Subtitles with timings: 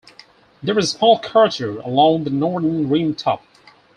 [0.63, 3.43] There is a small crater along the northern rim top.